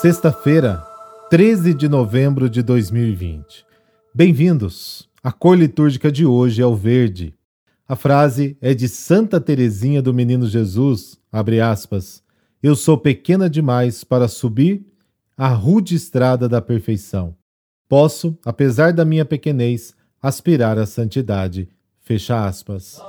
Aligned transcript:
Sexta-feira, 0.00 0.86
13 1.28 1.74
de 1.74 1.88
novembro 1.88 2.48
de 2.48 2.62
2020. 2.62 3.66
Bem-vindos! 4.14 5.08
A 5.24 5.32
cor 5.32 5.58
litúrgica 5.58 6.12
de 6.12 6.24
hoje 6.24 6.62
é 6.62 6.66
o 6.66 6.76
verde. 6.76 7.34
A 7.88 7.96
frase 7.96 8.56
é 8.60 8.74
de 8.74 8.88
Santa 8.88 9.40
Teresinha 9.40 10.00
do 10.00 10.14
Menino 10.14 10.46
Jesus, 10.46 11.18
abre 11.32 11.60
aspas, 11.60 12.22
Eu 12.62 12.76
sou 12.76 12.96
pequena 12.96 13.50
demais 13.50 14.04
para 14.04 14.28
subir 14.28 14.86
a 15.36 15.48
rude 15.48 15.96
estrada 15.96 16.48
da 16.48 16.62
perfeição. 16.62 17.34
Posso, 17.88 18.38
apesar 18.44 18.92
da 18.92 19.04
minha 19.04 19.24
pequenez, 19.24 19.96
aspirar 20.22 20.78
à 20.78 20.86
santidade. 20.86 21.68
Fecha 22.02 22.46
aspas. 22.46 23.02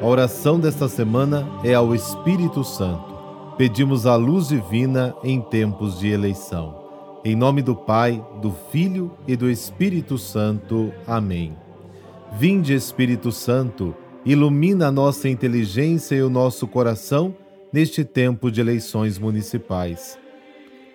A 0.00 0.06
oração 0.06 0.58
desta 0.58 0.88
semana 0.88 1.46
é 1.62 1.74
ao 1.74 1.94
Espírito 1.94 2.64
Santo. 2.64 3.18
Pedimos 3.58 4.06
a 4.06 4.16
luz 4.16 4.48
divina 4.48 5.14
em 5.22 5.42
tempos 5.42 5.98
de 5.98 6.08
eleição. 6.08 6.82
Em 7.22 7.36
nome 7.36 7.60
do 7.60 7.76
Pai, 7.76 8.24
do 8.40 8.50
Filho 8.72 9.12
e 9.28 9.36
do 9.36 9.50
Espírito 9.50 10.16
Santo. 10.16 10.90
Amém. 11.06 11.54
Vinde, 12.32 12.72
Espírito 12.72 13.30
Santo, 13.30 13.94
ilumina 14.24 14.88
a 14.88 14.92
nossa 14.92 15.28
inteligência 15.28 16.14
e 16.14 16.22
o 16.22 16.30
nosso 16.30 16.66
coração 16.66 17.34
neste 17.70 18.02
tempo 18.02 18.50
de 18.50 18.58
eleições 18.62 19.18
municipais. 19.18 20.18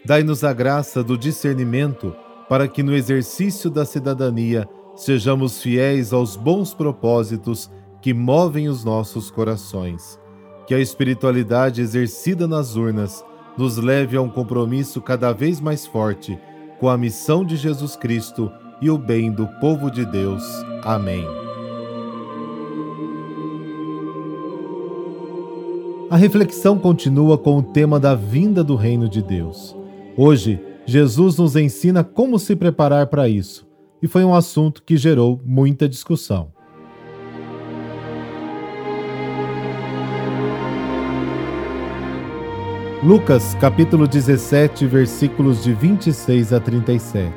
Dai-nos 0.04 0.44
a 0.44 0.52
graça 0.52 1.04
do 1.04 1.16
discernimento 1.16 2.16
para 2.50 2.68
que 2.68 2.82
no 2.82 2.96
exercício 2.96 3.70
da 3.70 3.86
cidadania 3.86 4.68
sejamos 4.96 5.62
fiéis 5.62 6.12
aos 6.12 6.36
bons 6.36 6.74
propósitos 6.74 7.70
que 8.06 8.14
movem 8.14 8.70
os 8.70 8.84
nossos 8.84 9.32
corações. 9.32 10.20
Que 10.68 10.76
a 10.76 10.80
espiritualidade 10.80 11.82
exercida 11.82 12.48
nas 12.48 12.76
urnas 12.76 13.26
nos 13.58 13.78
leve 13.78 14.16
a 14.16 14.22
um 14.22 14.30
compromisso 14.30 15.02
cada 15.02 15.34
vez 15.34 15.60
mais 15.60 15.88
forte 15.88 16.38
com 16.80 16.88
a 16.88 16.96
missão 17.00 17.44
de 17.44 17.56
Jesus 17.58 17.96
Cristo 17.96 18.52
e 18.80 18.92
o 18.92 18.98
bem 19.00 19.32
do 19.32 19.48
povo 19.60 19.90
de 19.90 20.06
Deus. 20.06 20.44
Amém. 20.84 21.26
A 26.08 26.16
reflexão 26.16 26.78
continua 26.78 27.40
com 27.40 27.58
o 27.58 27.64
tema 27.64 28.00
da 28.00 28.14
vinda 28.14 28.64
do 28.64 28.76
Reino 28.76 29.10
de 29.10 29.24
Deus. 29.24 29.76
Hoje, 30.16 30.64
Jesus 30.86 31.40
nos 31.40 31.56
ensina 31.56 32.04
como 32.04 32.38
se 32.38 32.56
preparar 32.56 33.08
para 33.08 33.28
isso, 33.28 33.68
e 34.00 34.08
foi 34.08 34.24
um 34.24 34.36
assunto 34.36 34.84
que 34.84 34.96
gerou 34.96 35.42
muita 35.44 35.90
discussão. 35.90 36.55
Lucas 43.04 43.56
capítulo 43.60 44.08
17, 44.08 44.88
versículos 44.88 45.64
de 45.64 45.74
26 45.74 46.54
a 46.54 46.60
37. 46.60 47.30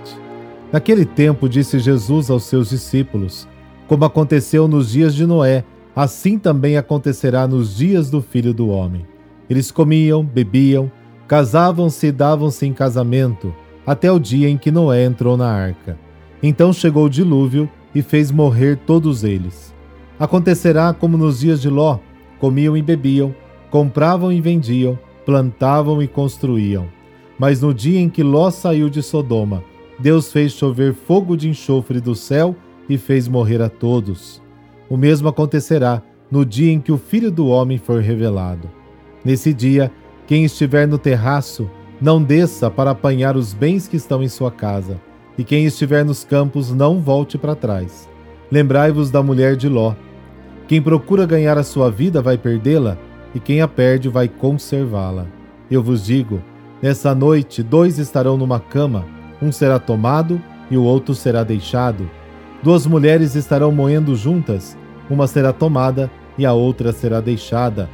Naquele 0.73 1.05
tempo 1.05 1.49
disse 1.49 1.79
Jesus 1.79 2.31
aos 2.31 2.45
seus 2.45 2.71
discípulos: 2.71 3.47
Como 3.87 4.05
aconteceu 4.05 4.69
nos 4.69 4.93
dias 4.93 5.15
de 5.15 5.27
Noé, 5.27 5.65
assim 5.95 6.39
também 6.39 6.77
acontecerá 6.77 7.47
nos 7.47 7.77
dias 7.77 8.09
do 8.09 8.23
Filho 8.23 8.55
do 8.55 8.69
homem. 8.69 9.05
Eles 9.51 9.71
comiam, 9.71 10.25
bebiam, 10.25 10.91
casavam-se 11.27 12.07
e 12.07 12.13
davam-se 12.13 12.65
em 12.65 12.73
casamento, 12.73 13.53
até 13.85 14.11
o 14.11 14.19
dia 14.19 14.49
em 14.49 14.57
que 14.57 14.71
Noé 14.71 15.05
entrou 15.05 15.37
na 15.37 15.51
arca. 15.51 15.99
Então 16.43 16.73
chegou 16.73 17.07
o 17.07 17.11
dilúvio 17.11 17.69
e 17.95 18.01
fez 18.01 18.31
morrer 18.31 18.79
todos 18.87 19.25
eles. 19.25 19.75
Acontecerá 20.19 20.95
como 20.95 21.19
nos 21.19 21.41
dias 21.41 21.61
de 21.61 21.69
Ló: 21.69 21.99
comiam 22.39 22.77
e 22.77 22.81
bebiam, 22.81 23.35
compravam 23.71 24.33
e 24.33 24.41
vendiam, 24.41 24.99
plantavam 25.29 26.03
e 26.03 26.09
construíam. 26.09 26.89
Mas 27.39 27.61
no 27.61 27.75
dia 27.75 28.01
em 28.01 28.09
que 28.09 28.23
Ló 28.23 28.51
saiu 28.51 28.89
de 28.89 29.03
Sodoma, 29.03 29.63
Deus 29.99 30.33
fez 30.33 30.53
chover 30.53 30.95
fogo 30.95 31.37
de 31.37 31.51
enxofre 31.51 32.01
do 32.01 32.15
céu 32.15 32.57
e 32.89 32.97
fez 32.97 33.29
morrer 33.29 33.61
a 33.61 33.69
todos. 33.69 34.41
O 34.89 34.97
mesmo 34.97 35.29
acontecerá 35.29 36.03
no 36.31 36.47
dia 36.47 36.73
em 36.73 36.81
que 36.81 36.91
o 36.91 36.97
Filho 36.97 37.31
do 37.31 37.47
Homem 37.47 37.77
for 37.77 38.01
revelado. 38.01 38.71
Nesse 39.23 39.53
dia, 39.53 39.93
quem 40.27 40.47
estiver 40.47 40.89
no 40.89 40.97
terraço, 40.97 41.71
não 42.01 42.23
desça 42.23 42.71
para 42.71 42.93
apanhar 42.93 43.37
os 43.37 43.53
bens 43.53 43.87
que 43.87 43.99
estão 43.99 44.23
em 44.23 44.29
sua 44.29 44.51
casa, 44.51 44.99
e 45.37 45.45
quem 45.45 45.67
estiver 45.67 46.07
nos 46.07 46.25
campos, 46.25 46.73
não 46.73 47.03
volte 47.03 47.37
para 47.37 47.55
trás. 47.55 48.09
Lembrai-vos 48.51 49.11
da 49.11 49.23
mulher 49.23 49.57
de 49.57 49.69
Ló. 49.69 49.95
Quem 50.67 50.81
procura 50.81 51.27
ganhar 51.27 51.59
a 51.59 51.63
sua 51.63 51.91
vida 51.91 52.23
vai 52.23 52.39
perdê-la, 52.39 52.97
e 53.35 53.41
quem 53.41 53.61
a 53.61 53.69
perde 53.69 54.09
vai 54.09 54.29
conservá-la. 54.29 55.27
Eu 55.71 55.83
vos 55.83 56.05
digo: 56.05 56.43
nessa 56.83 57.15
noite 57.15 57.63
dois 57.63 57.99
estarão 57.99 58.37
numa 58.37 58.61
cama, 58.61 59.05
um 59.41 59.53
será 59.53 59.79
tomado 59.79 60.41
e 60.71 60.77
o 60.77 60.83
outro 60.83 61.15
será 61.15 61.45
deixado. 61.45 62.09
Duas 62.63 62.87
mulheres 62.87 63.35
estarão 63.35 63.71
moendo 63.71 64.17
juntas, 64.17 64.77
uma 65.09 65.27
será 65.27 65.53
tomada 65.53 66.11
e 66.37 66.45
a 66.45 66.53
outra 66.53 66.93
será 66.93 67.21
deixada. 67.21 67.89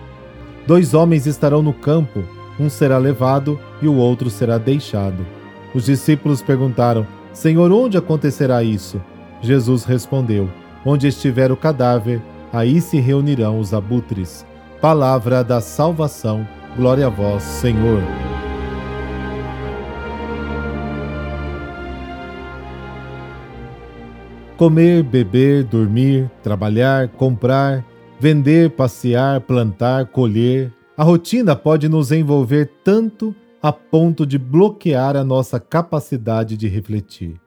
Dois 0.66 0.94
homens 0.94 1.26
estarão 1.26 1.62
no 1.62 1.72
campo, 1.72 2.24
um 2.58 2.68
será 2.70 2.98
levado 2.98 3.58
e 3.82 3.88
o 3.88 3.94
outro 3.94 4.30
será 4.30 4.56
deixado. 4.58 5.26
Os 5.74 5.84
discípulos 5.84 6.40
perguntaram: 6.40 7.06
Senhor, 7.32 7.70
onde 7.72 7.98
acontecerá 7.98 8.62
isso? 8.62 9.00
Jesus 9.42 9.84
respondeu: 9.84 10.48
Onde 10.84 11.08
estiver 11.08 11.52
o 11.52 11.56
cadáver, 11.56 12.22
aí 12.52 12.80
se 12.80 12.98
reunirão 12.98 13.58
os 13.58 13.74
abutres. 13.74 14.46
Palavra 14.84 15.42
da 15.42 15.62
salvação. 15.62 16.46
Glória 16.76 17.06
a 17.06 17.08
vós, 17.08 17.42
Senhor. 17.42 18.02
Comer, 24.58 25.02
beber, 25.02 25.64
dormir, 25.64 26.30
trabalhar, 26.42 27.08
comprar, 27.08 27.82
vender, 28.20 28.72
passear, 28.72 29.40
plantar, 29.40 30.08
colher. 30.08 30.70
A 30.98 31.02
rotina 31.02 31.56
pode 31.56 31.88
nos 31.88 32.12
envolver 32.12 32.70
tanto 32.84 33.34
a 33.62 33.72
ponto 33.72 34.26
de 34.26 34.36
bloquear 34.36 35.16
a 35.16 35.24
nossa 35.24 35.58
capacidade 35.58 36.58
de 36.58 36.68
refletir. 36.68 37.40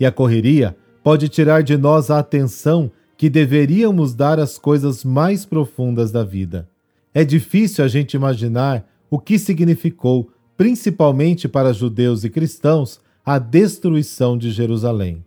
E 0.00 0.06
a 0.06 0.10
correria 0.10 0.74
pode 1.04 1.28
tirar 1.28 1.62
de 1.62 1.76
nós 1.76 2.10
a 2.10 2.18
atenção 2.18 2.90
que 3.18 3.28
deveríamos 3.28 4.14
dar 4.14 4.40
às 4.40 4.56
coisas 4.56 5.04
mais 5.04 5.44
profundas 5.44 6.10
da 6.10 6.24
vida. 6.24 6.66
É 7.14 7.24
difícil 7.24 7.84
a 7.84 7.88
gente 7.88 8.14
imaginar 8.14 8.86
o 9.10 9.18
que 9.18 9.38
significou, 9.38 10.30
principalmente 10.56 11.48
para 11.48 11.72
judeus 11.72 12.24
e 12.24 12.30
cristãos, 12.30 13.00
a 13.24 13.38
destruição 13.38 14.36
de 14.36 14.50
Jerusalém. 14.50 15.24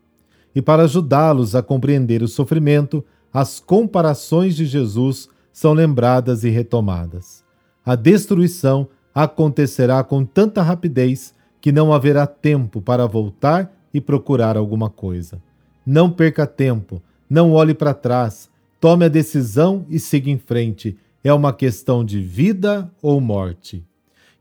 E 0.54 0.62
para 0.62 0.84
ajudá-los 0.84 1.56
a 1.56 1.64
compreender 1.64 2.22
o 2.22 2.28
sofrimento, 2.28 3.04
as 3.34 3.60
comparações 3.60 4.56
de 4.56 4.66
Jesus 4.66 5.30
são 5.54 5.74
lembradas 5.74 6.44
e 6.44 6.50
retomadas. 6.50 7.44
A 7.86 7.96
destruição 7.96 8.88
acontecerá 9.14 10.04
com 10.04 10.26
tanta 10.26 10.62
rapidez 10.62 11.34
que 11.60 11.72
não 11.72 11.94
haverá 11.94 12.26
tempo 12.26 12.82
para 12.82 13.06
voltar 13.06 13.72
e 13.94 14.00
procurar 14.00 14.58
alguma 14.58 14.90
coisa. 14.90 15.42
Não 15.86 16.10
perca 16.10 16.46
tempo, 16.46 17.02
não 17.30 17.52
olhe 17.52 17.74
para 17.74 17.94
trás, 17.94 18.50
tome 18.80 19.06
a 19.06 19.10
decisão 19.10 19.86
e 19.90 20.00
siga 20.00 20.30
em 20.30 20.38
frente 20.38 20.98
é 21.24 21.34
uma 21.34 21.54
questão 21.54 22.04
de 22.04 22.20
vida 22.20 22.92
ou 23.02 23.22
morte. 23.22 23.86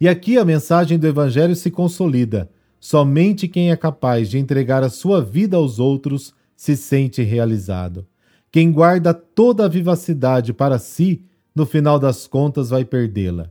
E 0.00 0.08
aqui 0.08 0.38
a 0.38 0.44
mensagem 0.44 0.98
do 0.98 1.06
Evangelho 1.06 1.54
se 1.54 1.70
consolida. 1.70 2.50
Somente 2.78 3.46
quem 3.46 3.70
é 3.70 3.76
capaz 3.76 4.30
de 4.30 4.38
entregar 4.38 4.82
a 4.82 4.88
sua 4.88 5.22
vida 5.22 5.56
aos 5.56 5.78
outros 5.78 6.34
se 6.56 6.76
sente 6.76 7.22
realizado. 7.22 8.06
Quem 8.50 8.72
guarda 8.72 9.12
toda 9.12 9.66
a 9.66 9.68
vivacidade 9.68 10.52
para 10.52 10.78
si, 10.78 11.22
no 11.54 11.66
final 11.66 11.98
das 11.98 12.26
contas 12.26 12.70
vai 12.70 12.84
perdê-la. 12.84 13.50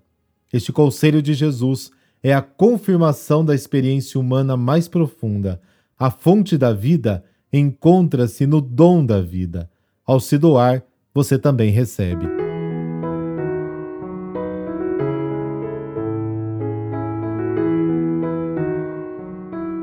Este 0.52 0.72
conselho 0.72 1.22
de 1.22 1.34
Jesus 1.34 1.92
é 2.24 2.34
a 2.34 2.42
confirmação 2.42 3.46
da 3.46 3.54
experiência 3.54 4.20
humana 4.20 4.58
mais 4.58 4.88
profunda. 4.88 5.62
A 5.98 6.10
fonte 6.10 6.58
da 6.58 6.74
vida 6.74 7.24
encontra-se 7.54 8.46
no 8.46 8.60
dom 8.60 9.06
da 9.06 9.22
vida. 9.22 9.70
Ao 10.06 10.20
se 10.20 10.38
doar, 10.38 10.84
você 11.14 11.38
também 11.38 11.70
recebe. 11.70 12.49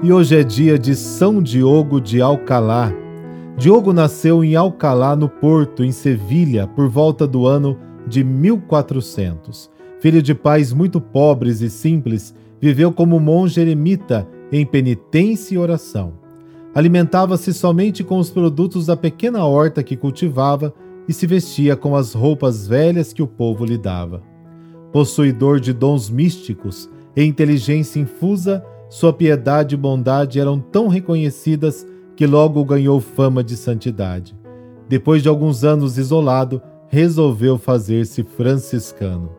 E 0.07 0.13
hoje 0.13 0.37
é 0.37 0.45
dia 0.45 0.79
de 0.79 0.95
São 0.95 1.43
Diogo 1.43 2.01
de 2.01 2.23
Alcalá. 2.23 2.93
Diogo 3.59 3.93
nasceu 3.93 4.45
em 4.45 4.55
Alcalá, 4.55 5.17
no 5.17 5.29
Porto, 5.29 5.83
em 5.83 5.91
Sevilha, 5.91 6.65
por 6.65 6.89
volta 6.89 7.27
do 7.27 7.45
ano 7.45 7.77
de 8.07 8.23
1400. 8.23 9.69
Filho 9.99 10.23
de 10.23 10.33
pais 10.33 10.73
muito 10.73 11.01
pobres 11.01 11.61
e 11.61 11.69
simples, 11.69 12.33
viveu 12.61 12.93
como 12.93 13.19
monge 13.19 13.61
eremita 13.61 14.29
em 14.53 14.65
penitência 14.65 15.57
e 15.57 15.59
oração. 15.59 16.13
Alimentava-se 16.73 17.53
somente 17.53 18.05
com 18.05 18.21
os 18.21 18.31
produtos 18.31 18.87
da 18.87 18.97
pequena 18.97 19.45
horta 19.45 19.83
que 19.83 19.97
cultivava 19.97 20.73
e 21.09 21.13
se 21.13 21.27
vestia 21.27 21.75
com 21.75 21.97
as 21.97 22.13
roupas 22.13 22.65
velhas 22.69 23.13
que 23.13 23.25
o 23.25 23.27
povo 23.27 23.65
lhe 23.65 23.77
dava. 23.77 24.23
Possuidor 24.93 25.59
de 25.59 25.73
dons 25.73 26.09
místicos 26.09 26.89
e 27.17 27.25
inteligência 27.25 27.99
infusa, 27.99 28.65
sua 28.89 29.13
piedade 29.13 29.75
e 29.75 29.79
bondade 29.79 30.39
eram 30.39 30.61
tão 30.61 30.89
reconhecidas 30.89 31.87
que 32.15 32.27
logo 32.27 32.65
ganhou 32.65 33.01
fama 33.01 33.43
de 33.43 33.57
santidade. 33.57 34.37
Depois 34.89 35.23
de 35.23 35.29
alguns 35.29 35.65
anos 35.65 35.99
isolado, 35.99 36.63
resolveu 36.89 37.59
fazer-se 37.59 38.23
franciscano. 38.23 39.31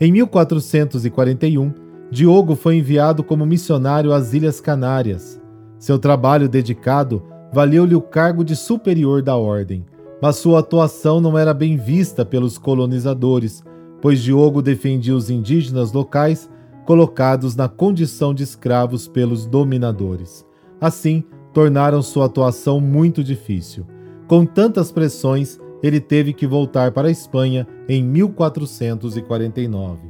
Em 0.00 0.12
1441, 0.12 1.72
Diogo 2.10 2.54
foi 2.54 2.76
enviado 2.76 3.24
como 3.24 3.44
missionário 3.44 4.12
às 4.12 4.32
Ilhas 4.32 4.60
Canárias. 4.60 5.40
Seu 5.78 5.98
trabalho 5.98 6.48
dedicado 6.48 7.22
valeu-lhe 7.52 7.94
o 7.94 8.00
cargo 8.00 8.44
de 8.44 8.54
superior 8.54 9.22
da 9.22 9.36
ordem, 9.36 9.84
mas 10.20 10.36
sua 10.36 10.60
atuação 10.60 11.20
não 11.20 11.38
era 11.38 11.54
bem 11.54 11.76
vista 11.76 12.24
pelos 12.24 12.58
colonizadores, 12.58 13.62
pois 14.00 14.22
Diogo 14.22 14.60
defendia 14.60 15.16
os 15.16 15.30
indígenas 15.30 15.92
locais 15.92 16.48
colocados 16.88 17.54
na 17.54 17.68
condição 17.68 18.32
de 18.32 18.42
escravos 18.42 19.06
pelos 19.06 19.44
dominadores. 19.44 20.42
Assim, 20.80 21.22
tornaram 21.52 22.00
sua 22.00 22.24
atuação 22.24 22.80
muito 22.80 23.22
difícil. 23.22 23.84
Com 24.26 24.46
tantas 24.46 24.90
pressões, 24.90 25.60
ele 25.82 26.00
teve 26.00 26.32
que 26.32 26.46
voltar 26.46 26.92
para 26.92 27.08
a 27.08 27.10
Espanha 27.10 27.68
em 27.86 28.02
1449. 28.02 30.00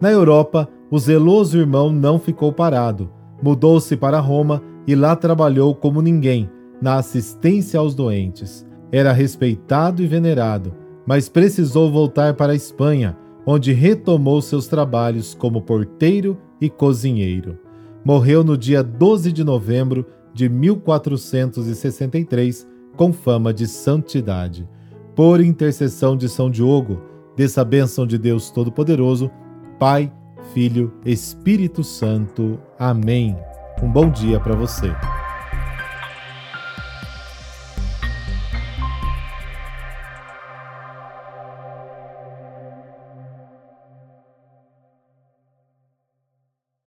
Na 0.00 0.10
Europa, 0.10 0.68
o 0.90 0.98
zeloso 0.98 1.56
irmão 1.56 1.92
não 1.92 2.18
ficou 2.18 2.52
parado. 2.52 3.08
Mudou-se 3.40 3.96
para 3.96 4.18
Roma 4.18 4.60
e 4.88 4.96
lá 4.96 5.14
trabalhou 5.14 5.72
como 5.72 6.02
ninguém 6.02 6.50
na 6.80 6.96
assistência 6.96 7.78
aos 7.78 7.94
doentes. 7.94 8.66
Era 8.90 9.12
respeitado 9.12 10.02
e 10.02 10.08
venerado, 10.08 10.74
mas 11.06 11.28
precisou 11.28 11.92
voltar 11.92 12.34
para 12.34 12.54
a 12.54 12.56
Espanha, 12.56 13.16
onde 13.46 13.72
retomou 13.72 14.40
seus 14.40 14.66
trabalhos 14.66 15.34
como 15.34 15.62
porteiro 15.62 16.38
e 16.60 16.70
cozinheiro. 16.70 17.58
Morreu 18.04 18.44
no 18.44 18.56
dia 18.56 18.82
12 18.82 19.32
de 19.32 19.44
novembro 19.44 20.06
de 20.34 20.48
1463, 20.48 22.66
com 22.96 23.12
fama 23.12 23.52
de 23.52 23.66
santidade. 23.66 24.66
Por 25.14 25.40
intercessão 25.40 26.16
de 26.16 26.28
São 26.28 26.50
Diogo, 26.50 27.00
dessa 27.36 27.64
bênção 27.64 28.06
de 28.06 28.18
Deus 28.18 28.50
Todo-Poderoso, 28.50 29.30
Pai, 29.78 30.12
Filho, 30.52 30.92
Espírito 31.04 31.84
Santo. 31.84 32.58
Amém. 32.78 33.36
Um 33.82 33.90
bom 33.90 34.10
dia 34.10 34.40
para 34.40 34.54
você. 34.54 34.92